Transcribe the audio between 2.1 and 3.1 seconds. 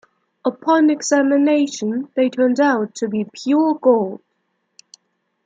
they turned out to